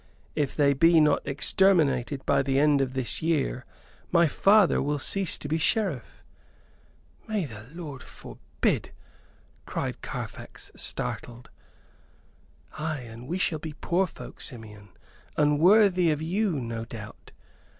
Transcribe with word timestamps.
If 0.33 0.55
they 0.55 0.73
be 0.73 0.99
not 0.99 1.21
exterminated 1.27 2.25
by 2.25 2.41
the 2.41 2.59
end 2.59 2.81
of 2.81 2.93
this 2.93 3.21
year 3.21 3.65
my 4.11 4.27
father 4.27 4.81
will 4.81 4.97
cease 4.97 5.37
to 5.37 5.47
be 5.47 5.59
Sheriff." 5.59 6.23
"May 7.27 7.45
the 7.45 7.67
Lord 7.71 8.01
forbid!" 8.01 8.93
cried 9.67 10.01
Carfax, 10.01 10.71
startled. 10.75 11.51
"Ay, 12.79 13.01
and 13.01 13.27
we 13.27 13.37
shall 13.37 13.59
be 13.59 13.73
poor 13.73 14.07
folk, 14.07 14.41
Simeon, 14.41 14.89
unworthy 15.37 16.09
of 16.09 16.19
you, 16.19 16.59
no 16.59 16.83
doubt. 16.83 17.31